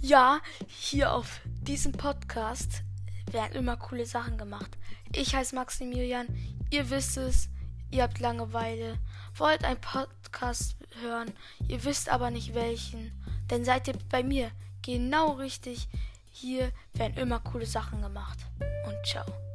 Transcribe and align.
Ja, 0.00 0.40
hier 0.68 1.12
auf 1.12 1.40
diesem 1.44 1.92
Podcast 1.92 2.82
werden 3.32 3.56
immer 3.56 3.76
coole 3.76 4.06
Sachen 4.06 4.38
gemacht. 4.38 4.78
Ich 5.12 5.34
heiße 5.34 5.56
Maximilian, 5.56 6.28
ihr 6.70 6.88
wisst 6.90 7.16
es, 7.16 7.48
ihr 7.90 8.04
habt 8.04 8.20
Langeweile, 8.20 8.98
wollt 9.34 9.64
einen 9.64 9.80
Podcast 9.80 10.76
hören, 11.02 11.32
ihr 11.66 11.82
wisst 11.84 12.08
aber 12.10 12.30
nicht 12.30 12.54
welchen, 12.54 13.10
dann 13.48 13.64
seid 13.64 13.88
ihr 13.88 13.94
bei 14.08 14.22
mir 14.22 14.52
genau 14.82 15.32
richtig. 15.32 15.88
Hier 16.30 16.70
werden 16.94 17.16
immer 17.16 17.40
coole 17.40 17.66
Sachen 17.66 18.00
gemacht. 18.00 18.38
Und 18.86 19.06
ciao. 19.06 19.47